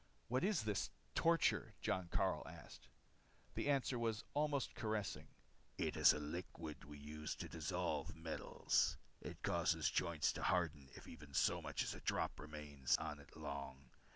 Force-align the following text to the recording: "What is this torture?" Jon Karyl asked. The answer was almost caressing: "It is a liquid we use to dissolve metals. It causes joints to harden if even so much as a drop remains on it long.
"What 0.29 0.43
is 0.43 0.63
this 0.63 0.89
torture?" 1.13 1.75
Jon 1.79 2.07
Karyl 2.09 2.47
asked. 2.47 2.87
The 3.53 3.69
answer 3.69 3.99
was 3.99 4.23
almost 4.33 4.73
caressing: 4.73 5.27
"It 5.77 5.95
is 5.95 6.11
a 6.11 6.17
liquid 6.19 6.85
we 6.85 6.97
use 6.97 7.35
to 7.35 7.47
dissolve 7.47 8.15
metals. 8.15 8.97
It 9.21 9.43
causes 9.43 9.91
joints 9.91 10.33
to 10.33 10.41
harden 10.41 10.89
if 10.95 11.07
even 11.07 11.35
so 11.35 11.61
much 11.61 11.83
as 11.83 11.93
a 11.93 11.99
drop 12.01 12.39
remains 12.39 12.97
on 12.97 13.19
it 13.19 13.37
long. 13.37 13.91